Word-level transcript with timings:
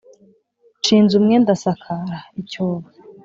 Nshinze 0.79 1.13
umwe 1.19 1.35
ndasakara 1.41 2.19
:icyobo 2.41 2.85